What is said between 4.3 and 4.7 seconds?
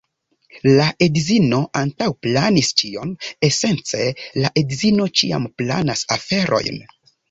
la